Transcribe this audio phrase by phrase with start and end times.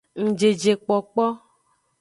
[0.25, 1.25] Ngjejekpokpo.